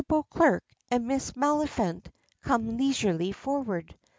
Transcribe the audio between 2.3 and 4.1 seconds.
come leisurely forward.